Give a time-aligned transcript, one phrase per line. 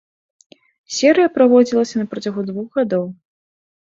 [0.99, 3.05] Серыя праводзілася на працягу двух гадоў.